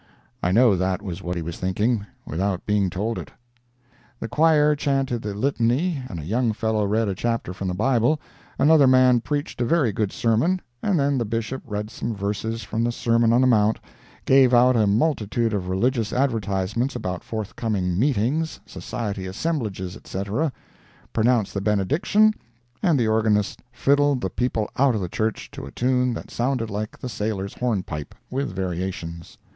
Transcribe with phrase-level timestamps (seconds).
[0.41, 3.29] I know that was what he was thinking, without being told it.
[4.19, 8.19] The choir chanted the Litany, and a young fellow read a chapter from the Bible,
[8.57, 12.83] another man preached a very good sermon, and then the Bishop read some verses from
[12.83, 13.79] the Sermon on the Mount,
[14.25, 20.51] gave out a multitude of religious advertisements about forthcoming meetings, Society assemblages, etc.,
[21.13, 22.33] pronounced the Benediction
[22.81, 26.71] and the organist fiddled the people out of the church to a tune that sounded
[26.71, 29.37] like the Sailor's Hornpipe, with variations.